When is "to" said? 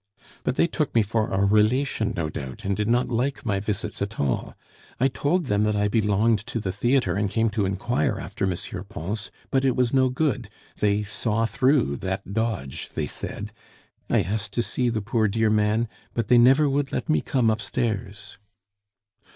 6.47-6.59, 7.51-7.67, 14.53-14.63